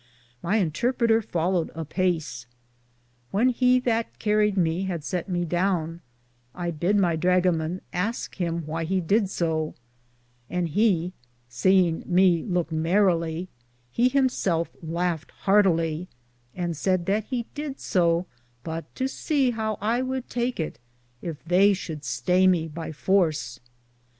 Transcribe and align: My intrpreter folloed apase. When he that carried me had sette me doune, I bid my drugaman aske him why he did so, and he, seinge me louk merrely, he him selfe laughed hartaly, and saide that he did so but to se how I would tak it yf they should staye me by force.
My 0.41 0.57
intrpreter 0.57 1.21
folloed 1.23 1.69
apase. 1.75 2.47
When 3.29 3.49
he 3.49 3.79
that 3.81 4.17
carried 4.17 4.57
me 4.57 4.85
had 4.85 5.03
sette 5.03 5.29
me 5.29 5.45
doune, 5.45 5.99
I 6.55 6.71
bid 6.71 6.95
my 6.95 7.15
drugaman 7.15 7.81
aske 7.93 8.33
him 8.37 8.65
why 8.65 8.83
he 8.83 8.99
did 8.99 9.29
so, 9.29 9.75
and 10.49 10.69
he, 10.69 11.13
seinge 11.51 12.07
me 12.07 12.41
louk 12.41 12.71
merrely, 12.71 13.47
he 13.91 14.09
him 14.09 14.27
selfe 14.27 14.75
laughed 14.81 15.29
hartaly, 15.43 16.07
and 16.55 16.75
saide 16.75 17.05
that 17.05 17.25
he 17.25 17.45
did 17.53 17.79
so 17.79 18.25
but 18.63 18.85
to 18.95 19.07
se 19.07 19.51
how 19.51 19.77
I 19.81 20.01
would 20.01 20.27
tak 20.31 20.59
it 20.59 20.79
yf 21.21 21.37
they 21.45 21.73
should 21.73 22.01
staye 22.01 22.49
me 22.49 22.67
by 22.67 22.91
force. 22.91 23.59